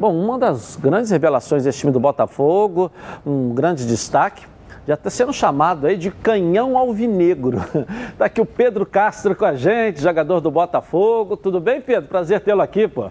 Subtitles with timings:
[0.00, 2.90] Bom, uma das grandes revelações desse time do Botafogo,
[3.24, 4.46] um grande destaque,
[4.88, 7.58] já está sendo chamado aí de canhão alvinegro.
[8.10, 11.36] Está aqui o Pedro Castro com a gente, jogador do Botafogo.
[11.36, 12.08] Tudo bem, Pedro?
[12.08, 13.10] Prazer tê-lo aqui, pô.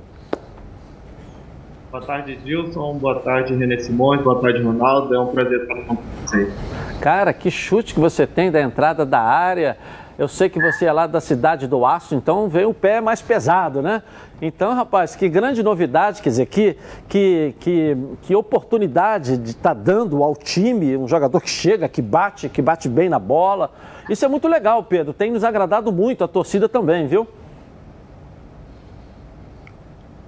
[1.92, 2.96] Boa tarde, Gilson.
[2.96, 4.24] Boa tarde, René Simões.
[4.24, 5.14] Boa tarde, Ronaldo.
[5.14, 5.96] É um prazer estar com
[6.26, 6.52] vocês.
[7.00, 9.78] Cara, que chute que você tem da entrada da área.
[10.20, 13.22] Eu sei que você é lá da cidade do Aço, então veio o pé mais
[13.22, 14.04] pesado, né?
[14.42, 16.76] Então, rapaz, que grande novidade, quer dizer, que,
[17.08, 22.02] que, que, que oportunidade de estar tá dando ao time, um jogador que chega, que
[22.02, 23.72] bate, que bate bem na bola.
[24.10, 25.14] Isso é muito legal, Pedro.
[25.14, 27.26] Tem nos agradado muito, a torcida também, viu?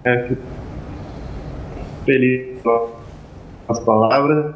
[0.05, 0.31] É,
[2.05, 2.91] feliz com
[3.67, 4.55] as palavras.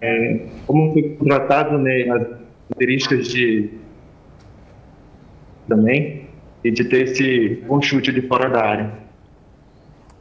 [0.00, 2.26] É, como foi contratado, né, as
[2.70, 3.78] características de
[5.70, 6.28] também
[6.62, 8.92] e de ter esse bom chute de fora da área.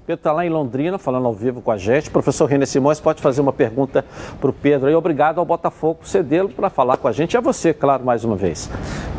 [0.06, 2.10] Pedro está lá em Londrina, falando ao vivo com a gente.
[2.10, 4.04] Professor René Simões pode fazer uma pergunta
[4.40, 4.90] para o Pedro.
[4.90, 7.34] E obrigado ao Botafogo por cedê-lo para falar com a gente.
[7.34, 8.70] E a você, claro, mais uma vez.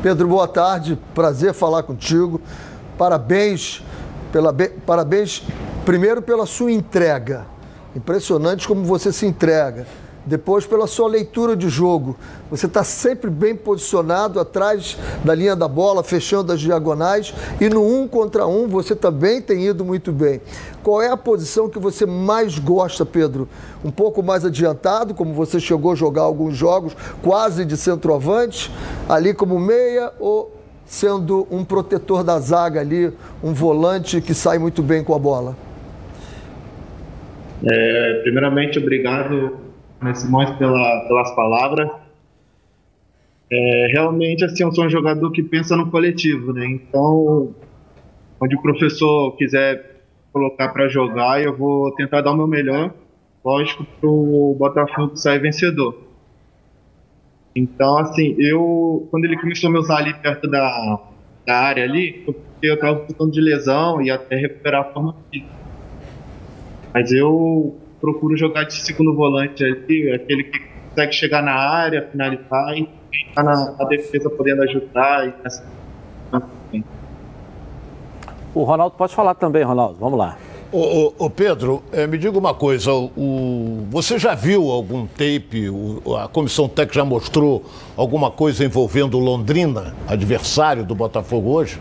[0.02, 0.98] Pedro, boa tarde.
[1.14, 2.40] Prazer falar contigo.
[2.98, 3.84] Parabéns,
[4.32, 4.52] pela,
[4.84, 5.44] parabéns
[5.84, 7.46] primeiro pela sua entrega.
[7.94, 9.86] Impressionante como você se entrega
[10.24, 12.16] depois pela sua leitura de jogo.
[12.50, 17.82] Você está sempre bem posicionado atrás da linha da bola, fechando as diagonais e no
[17.82, 20.40] um contra um você também tem ido muito bem.
[20.82, 23.48] Qual é a posição que você mais gosta, Pedro?
[23.84, 28.70] Um pouco mais adiantado, como você chegou a jogar alguns jogos, quase de centroavante,
[29.08, 33.12] ali como meia ou sendo um protetor da zaga ali,
[33.42, 35.56] um volante que sai muito bem com a bola?
[37.64, 39.69] É, primeiramente, obrigado
[40.02, 41.90] né, Simões pela, pelas palavras.
[43.52, 46.66] É, realmente, assim, eu sou um jogador que pensa no coletivo, né?
[46.66, 47.54] Então,
[48.40, 52.94] onde o professor quiser colocar para jogar, eu vou tentar dar o meu melhor,
[53.44, 56.10] lógico, para o Botafogo sair vencedor.
[57.54, 61.00] Então, assim, eu, quando ele começou a me usar ali perto da,
[61.44, 65.52] da área ali, porque eu estava voltando de lesão e até recuperar a forma física.
[66.94, 72.76] Mas eu procuro jogar de segundo volante ali, aquele que consegue chegar na área, finalizar
[72.76, 75.28] e estar na, na, defesa podendo ajudar.
[75.28, 75.64] E assim,
[78.54, 79.96] o Ronaldo pode falar também, Ronaldo.
[80.00, 80.36] Vamos lá.
[80.72, 82.92] Ô, ô, ô Pedro, é, me diga uma coisa.
[82.92, 85.68] O, você já viu algum tape?
[85.68, 87.64] O, a comissão técnica já mostrou
[87.96, 91.78] alguma coisa envolvendo Londrina, adversário do Botafogo hoje?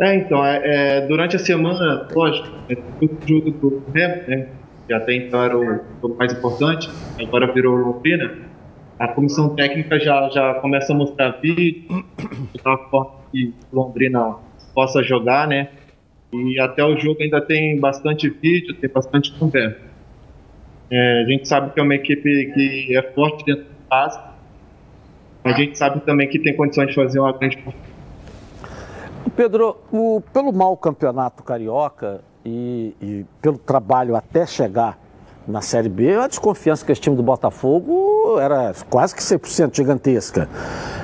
[0.00, 4.48] É, então, é, é, durante a semana, lógico, é tudo junto do Remo, né?
[4.86, 6.88] Que até então era o, o, mais importante,
[7.20, 8.32] agora virou Londrina.
[8.98, 12.04] A comissão técnica já, já começa a mostrar vídeo,
[12.52, 14.36] de tal forma que Londrina
[14.74, 15.68] possa jogar, né?
[16.32, 19.80] E até o jogo ainda tem bastante vídeo, tem bastante conversa.
[20.90, 24.30] É, a gente sabe que é uma equipe que é forte dentro do casa,
[25.44, 27.58] a gente sabe também que tem condições de fazer uma grande
[29.36, 34.98] Pedro, o, pelo mau campeonato carioca e, e, pelo trabalho até chegar
[35.46, 40.48] na Série B, a desconfiança que esse time do Botafogo era quase que 100% gigantesca.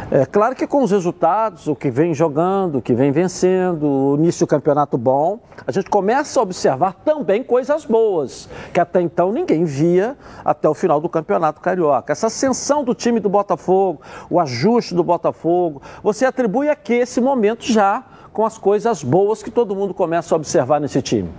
[0.09, 4.15] É claro que com os resultados, o que vem jogando, o que vem vencendo, o
[4.15, 9.33] início do campeonato bom, a gente começa a observar também coisas boas, que até então
[9.33, 12.13] ninguém via até o final do campeonato carioca.
[12.13, 17.21] Essa ascensão do time do Botafogo, o ajuste do Botafogo, você atribui a que esse
[17.21, 21.31] momento já com as coisas boas que todo mundo começa a observar nesse time?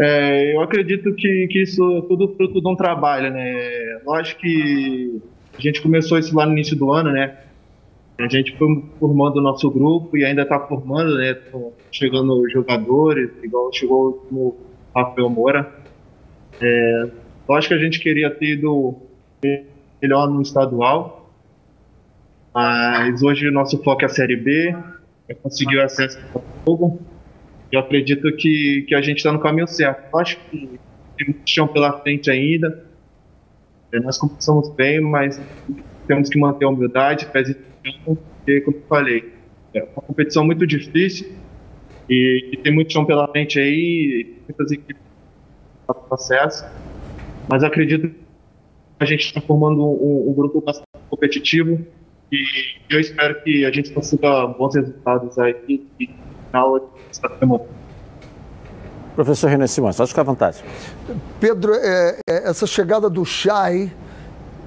[0.00, 4.00] É, eu acredito que, que isso é tudo fruto de um trabalho, né?
[4.04, 5.20] Lógico que
[5.56, 7.38] a gente começou isso lá no início do ano, né?
[8.18, 11.36] A gente foi formando o nosso grupo e ainda está formando, né?
[11.90, 14.56] Chegando jogadores, igual chegou o
[14.94, 15.72] Rafael Moura.
[16.60, 17.08] É,
[17.48, 18.96] lógico que a gente queria ter ido
[20.00, 21.30] melhor no estadual,
[22.54, 24.74] mas hoje o nosso foco é a Série B,
[25.28, 27.00] é conseguir o acesso ao jogo.
[27.72, 30.14] Eu acredito que, que a gente está no caminho certo.
[30.16, 30.78] Acho que
[31.16, 32.86] tem muito chão pela frente ainda.
[33.90, 35.40] É, nós começamos bem, mas
[36.06, 39.32] temos que manter a humildade, porque, como eu falei,
[39.74, 41.32] é uma competição muito difícil
[42.08, 45.02] e, e tem muito chão pela frente aí, muitas equipes
[46.08, 46.64] processo,
[47.50, 48.16] mas acredito que
[49.00, 51.84] a gente está formando um, um, grupo bastante competitivo
[52.30, 52.44] e
[52.88, 55.54] eu espero que a gente consiga bons resultados aí
[56.52, 56.82] aula.
[59.14, 60.64] Professor René Simões, pode ficar à vontade.
[61.38, 63.92] Pedro, é, é, essa chegada do Chay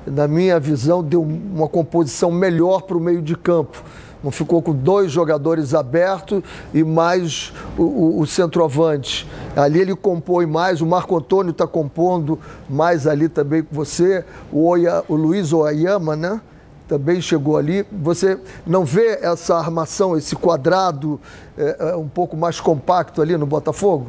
[0.06, 3.84] na minha visão, deu uma composição melhor para o meio de campo.
[4.24, 6.42] Não ficou com dois jogadores abertos
[6.74, 9.28] e mais o, o, o centroavante.
[9.56, 12.40] Ali ele compõe mais, o Marco Antônio está compondo
[12.70, 14.74] mais ali também com você, o,
[15.08, 16.42] o Luiz Oyama, né?
[16.88, 17.84] Também chegou ali.
[17.92, 21.20] Você não vê essa armação, esse quadrado
[21.58, 24.08] é, é, um pouco mais compacto ali no Botafogo?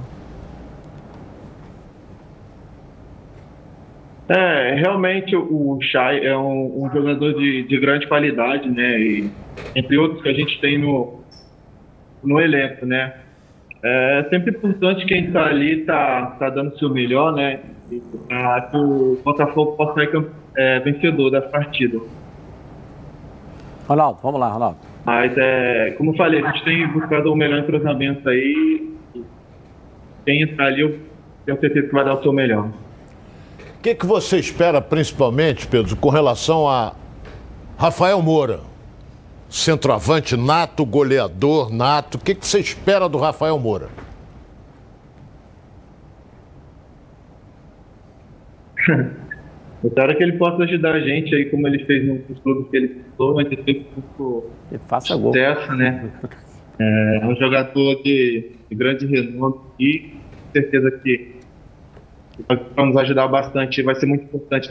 [4.28, 8.98] É, realmente o Chay é um, um jogador de, de, grande qualidade, né?
[8.98, 9.30] E,
[9.74, 11.20] entre outros que a gente tem no,
[12.24, 13.14] no elenco, né?
[13.82, 17.60] É sempre importante quem está ali tá, tá dando seu melhor, né?
[18.26, 20.26] Para que o Botafogo possa ser
[20.56, 22.00] é, vencedor da partida.
[23.88, 24.78] Ronaldo, vamos lá, Ronaldo.
[25.04, 28.92] Mas, é, como eu falei, a gente tem buscado o melhor entrosamento aí.
[30.24, 30.98] Quem entrar ali, eu
[31.44, 32.68] tenho certeza que vai dar o seu melhor
[33.86, 36.92] que, que você espera, principalmente, Pedro, com relação a
[37.78, 38.58] Rafael Moura?
[39.48, 42.16] Centroavante nato, goleador nato.
[42.16, 43.88] O que, que você espera do Rafael Moura?
[49.84, 52.88] Espero que ele possa ajudar a gente aí, como ele fez nos clubes que ele
[52.88, 55.32] pisou, mas ele teve muito sucesso, gol.
[55.76, 56.10] né?
[56.78, 61.36] É, é um jogador de, de grande renome e com certeza que
[62.46, 64.70] vai nos ajudar bastante, vai ser muito importante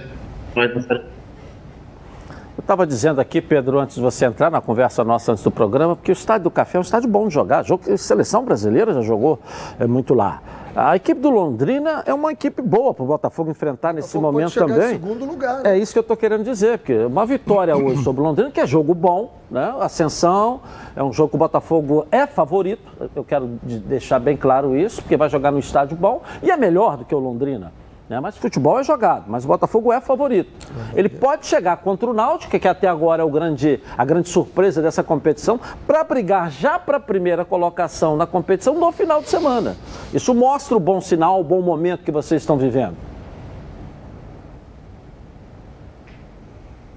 [0.56, 5.98] eu estava dizendo aqui, Pedro, antes de você entrar na conversa nossa antes do programa,
[5.98, 7.64] porque o Estádio do Café é um estádio bom de jogar.
[7.64, 9.40] Jogo, seleção brasileira já jogou
[9.78, 10.42] é, muito lá.
[10.76, 14.78] A equipe do Londrina é uma equipe boa para o Botafogo enfrentar nesse momento também.
[14.78, 15.64] Em segundo lugar.
[15.64, 15.76] Né?
[15.76, 18.60] É isso que eu estou querendo dizer, porque uma vitória hoje sobre o Londrina, que
[18.60, 19.74] é jogo bom, né?
[19.80, 20.60] Ascensão,
[20.94, 22.84] é um jogo que o Botafogo é favorito.
[23.16, 26.98] Eu quero deixar bem claro isso, porque vai jogar no estádio bom e é melhor
[26.98, 27.72] do que o Londrina.
[28.08, 28.20] Né?
[28.20, 30.52] Mas futebol é jogado, mas o Botafogo é favorito.
[30.96, 34.82] Ele pode chegar contra o Náutico, que até agora é o grande, a grande surpresa
[34.82, 39.76] dessa competição, para brigar já para a primeira colocação na competição no final de semana.
[40.14, 42.96] Isso mostra o bom sinal, o bom momento que vocês estão vivendo.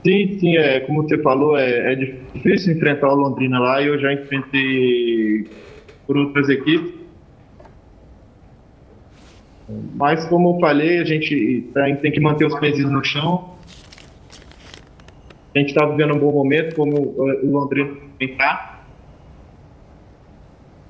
[0.05, 1.95] Sim, sim, é, como você falou, é, é
[2.35, 5.49] difícil enfrentar o Londrina lá e eu já enfrentei
[6.07, 7.08] por outras equipes.
[9.95, 11.71] Mas, como eu falei, a gente
[12.01, 13.55] tem que manter os pés no chão.
[15.55, 18.85] A gente está vivendo um bom momento, como o Londrina está.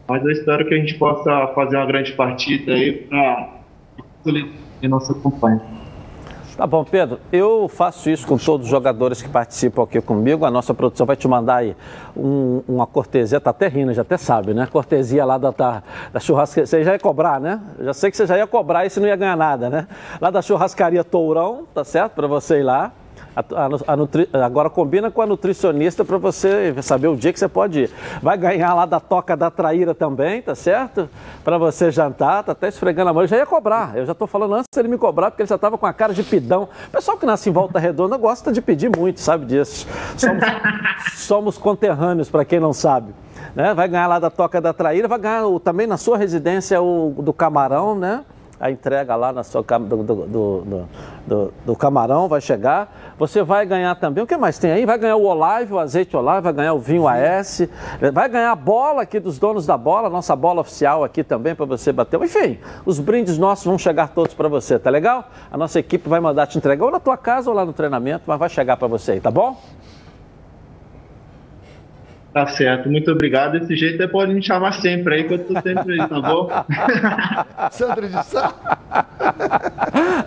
[0.09, 3.63] Mas eu espero que a gente possa fazer uma grande partida aí para
[4.23, 4.51] solidar
[4.89, 5.78] nossa companhia.
[6.59, 7.21] Tá bom, Pedro.
[7.31, 10.45] Eu faço isso com todos os jogadores que participam aqui comigo.
[10.45, 11.77] A nossa produção vai te mandar aí
[12.17, 14.67] um, uma cortesia, tá até rindo, já até sabe, né?
[14.67, 16.67] Cortesia lá da, da, da churrascaria.
[16.67, 17.61] Você já ia cobrar, né?
[17.79, 19.87] Já sei que você já ia cobrar e você não ia ganhar nada, né?
[20.21, 22.15] Lá da churrascaria Tourão, tá certo?
[22.15, 22.91] Para você ir lá.
[23.37, 24.29] A, a, nutri...
[24.33, 27.91] Agora combina com a nutricionista para você saber o dia que você pode ir.
[28.23, 31.09] Vai ganhar lá da Toca da Traíra também, tá certo?
[31.45, 33.23] Para você jantar, tá até esfregando a mão.
[33.23, 33.97] Eu já ia cobrar.
[33.97, 36.13] Eu já estou falando antes dele me cobrar, porque ele já estava com a cara
[36.13, 36.69] de pidão.
[36.89, 39.87] O pessoal que nasce em Volta Redonda gosta de pedir muito, sabe disso.
[40.17, 40.45] Somos,
[41.15, 43.15] somos conterrâneos, para quem não sabe.
[43.55, 43.75] Né?
[43.75, 47.15] Vai ganhar lá da Toca da Traíra, vai ganhar o, também na sua residência o
[47.19, 48.25] do Camarão, né?
[48.61, 50.67] A entrega lá na sua, do, do,
[51.27, 53.15] do, do, camarão vai chegar.
[53.19, 54.85] Você vai ganhar também, o que mais tem aí?
[54.85, 57.69] Vai ganhar o Olive, o azeite Olive, vai ganhar o vinho AS,
[58.13, 61.67] vai ganhar a bola aqui dos donos da bola, nossa bola oficial aqui também para
[61.67, 62.21] você bater.
[62.21, 65.29] Enfim, os brindes nossos vão chegar todos para você, tá legal?
[65.51, 68.25] A nossa equipe vai mandar te entregar ou na tua casa ou lá no treinamento,
[68.27, 69.57] mas vai chegar para você aí, tá bom?
[72.33, 73.59] Tá certo, muito obrigado.
[73.59, 76.49] Desse jeito você pode me chamar sempre aí, que eu tô sempre aí, tá bom?
[77.73, 78.55] Sandra de Sá?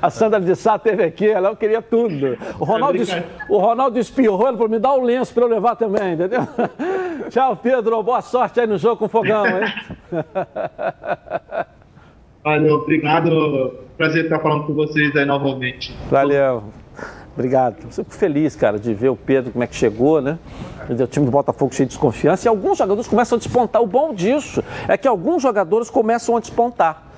[0.01, 2.38] A Sandra de Sá teve aqui, ela queria tudo.
[2.60, 3.03] O Ronaldo,
[3.48, 6.41] o Ronaldo espirrou, ele falou, me dá o um lenço para eu levar também, entendeu?
[7.29, 9.74] Tchau, Pedro, boa sorte aí no jogo com o Fogão, hein?
[12.43, 13.75] Valeu, obrigado.
[13.96, 15.96] Prazer estar falando com vocês aí novamente.
[16.10, 16.81] Valeu.
[17.34, 17.76] Obrigado.
[17.92, 20.38] Fico feliz, cara, de ver o Pedro como é que chegou, né?
[20.90, 22.48] O time do Botafogo cheio de desconfiança.
[22.48, 23.82] E alguns jogadores começam a despontar.
[23.82, 27.11] O bom disso é que alguns jogadores começam a despontar.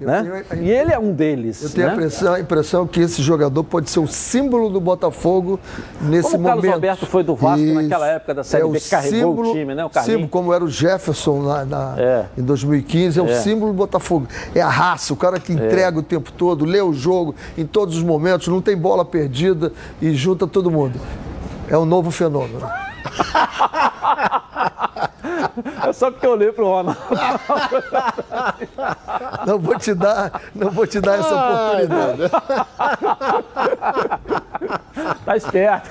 [0.00, 0.44] Né?
[0.48, 1.62] Tenho, e ele é um deles.
[1.62, 1.92] Eu tenho né?
[1.92, 5.60] a, impressão, a, impressão, que esse jogador pode ser o símbolo do Botafogo
[6.00, 6.58] nesse como momento.
[6.58, 7.74] O Carlos Alberto foi do Vasco Isso.
[7.74, 9.84] naquela época da Série é B, que carregou símbolo, o time, né?
[9.84, 12.24] O símbolo, como era o Jefferson na, na é.
[12.38, 14.26] em 2015, é, é, o símbolo do Botafogo.
[14.54, 15.54] É a raça, o cara que é.
[15.54, 19.72] entrega o tempo todo, lê o jogo em todos os momentos, não tem bola perdida
[20.00, 20.98] e junta todo mundo.
[21.68, 22.60] É um novo fenômeno.
[25.86, 27.00] É só porque eu olhei pro Ronaldo.
[29.46, 32.30] Não vou te dar, não vou te dar essa oportunidade.
[35.24, 35.90] Tá esperto.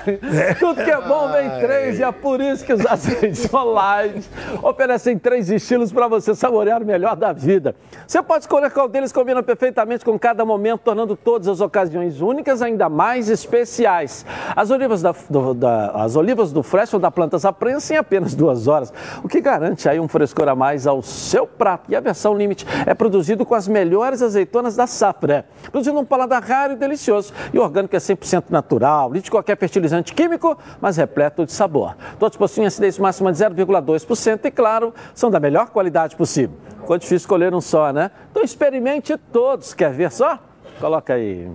[0.58, 4.24] Tudo que é bom vem três e é por isso que os azeites Olive
[4.62, 7.74] oferecem três estilos para você saborear o melhor da vida.
[8.06, 12.62] Você pode escolher qual deles combina perfeitamente com cada momento, tornando todas as ocasiões únicas
[12.62, 14.24] ainda mais especiais.
[14.54, 17.54] As olivas, da, do, da, as olivas do Fresh ou da Plantas à
[17.90, 21.90] em apenas duas horas, o que garante aí um frescor a mais ao seu prato.
[21.90, 26.42] E a versão Limite é produzido com as melhores azeitonas da safra, produzindo um paladar
[26.42, 27.32] raro e delicioso.
[27.52, 31.96] E orgânico é 100% natural, livre de qualquer fertilizante químico, mas repleto de sabor.
[32.18, 36.56] Todos possuem acidez máxima de 0,2% e, claro, são da melhor qualidade possível.
[36.80, 38.10] Ficou difícil escolher um só, né?
[38.30, 39.74] Então experimente todos.
[39.74, 40.38] Quer ver só?
[40.80, 41.48] Coloca aí.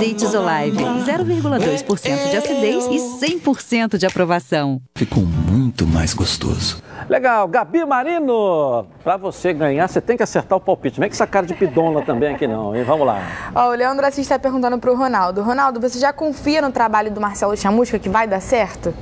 [0.00, 4.80] Azeites Olive, 0,2% de acidez e 100% de aprovação.
[4.94, 6.82] Ficou muito mais gostoso.
[7.06, 10.98] Legal, Gabi Marino, para você ganhar, você tem que acertar o palpite.
[10.98, 12.82] Não é que essa cara de pidonla também aqui não, hein?
[12.82, 13.20] Vamos lá.
[13.54, 15.42] Ó, o Leandro Assis está perguntando pro Ronaldo.
[15.42, 18.94] Ronaldo, você já confia no trabalho do Marcelo Chamusca que vai dar certo?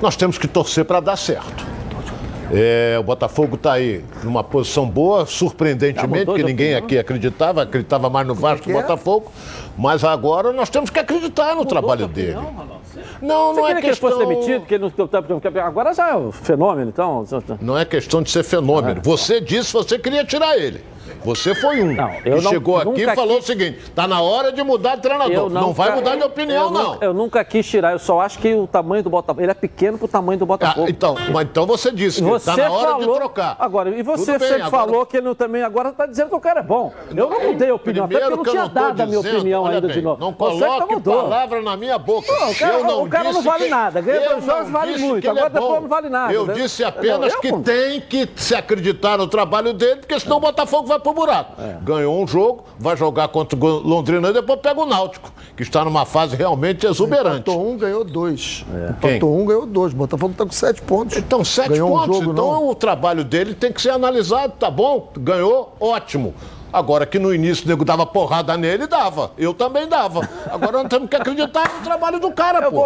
[0.00, 1.66] Nós temos que torcer para dar certo.
[2.52, 6.84] É, o Botafogo está aí numa posição boa, surpreendentemente, porque ninguém opinião.
[6.84, 9.30] aqui acreditava, acreditava mais no Vasco que o Botafogo.
[9.76, 12.38] Mas agora nós temos que acreditar no trabalho dele.
[13.20, 13.80] Não, não é questão...
[13.80, 15.62] que ele fosse demitido, que ele não...
[15.62, 17.24] agora já é um fenômeno, então.
[17.60, 19.00] Não é questão de ser fenômeno.
[19.04, 20.82] Você disse que você queria tirar ele.
[21.24, 23.44] Você foi um não, que não, chegou aqui e falou quis...
[23.44, 25.50] o seguinte: está na hora de mudar de treinador.
[25.50, 26.98] não, vai mudar de opinião, eu não.
[27.00, 29.42] Eu nunca quis tirar, eu só acho que o tamanho do Botafogo.
[29.42, 30.86] Ele é pequeno para o tamanho do Botafogo.
[30.86, 33.56] Ah, então, mas então você disse que está na hora falou, de trocar.
[33.58, 34.70] Agora, e você bem, sempre agora...
[34.70, 36.92] falou que ele não, também agora está dizendo que o cara é bom.
[37.14, 39.66] Eu não mudei a opinião, até porque eu não tinha dado dizendo, a minha opinião
[39.66, 40.20] ainda bem, de novo.
[40.20, 42.30] Não coloque tá palavra na minha boca.
[42.30, 44.00] Não, o cara, eu não, o cara não vale nada.
[44.00, 45.30] Ganha dois jogos, vale muito.
[45.30, 46.32] Agora depois não vale nada.
[46.32, 50.86] Eu disse apenas que tem que se acreditar no trabalho dele, porque senão o Botafogo
[50.98, 51.60] vai pro buraco.
[51.60, 51.76] É.
[51.82, 55.84] Ganhou um jogo, vai jogar contra o Londrina e depois pega o Náutico, que está
[55.84, 57.50] numa fase realmente exuberante.
[57.50, 58.64] Empatou um, ganhou dois.
[58.74, 58.90] É.
[58.90, 59.92] Empatou um, ganhou dois.
[59.92, 61.16] O Botafogo está com sete pontos.
[61.16, 62.08] Então, sete ganhou pontos.
[62.08, 62.68] Um jogo, então não.
[62.68, 65.10] o trabalho dele tem que ser analisado, tá bom?
[65.16, 66.34] Ganhou, ótimo.
[66.70, 69.30] Agora que no início o nego dava porrada nele, dava.
[69.38, 70.28] Eu também dava.
[70.50, 72.84] Agora nós temos que acreditar no trabalho do cara, pô.